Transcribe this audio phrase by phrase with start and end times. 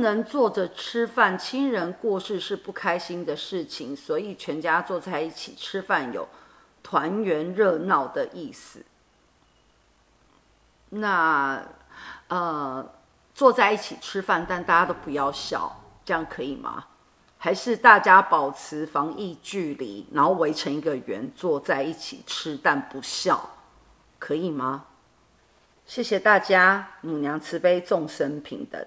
[0.00, 6.28] 能坐着吃饭，亲人过世是不开心的事情，所以全家坐在一起吃饭有
[6.82, 8.84] 团圆热闹的意思。
[10.90, 11.62] 那
[12.28, 12.92] 呃，
[13.34, 16.86] 坐在一起吃饭，但大家都不要笑，这样可以吗？
[17.38, 23.50] 还是大家保持防疫距离，然后围成一个圆坐在一起吃，但不笑，
[24.18, 24.84] 可以吗？
[25.86, 28.84] 谢谢大家，母娘慈悲，众生平等。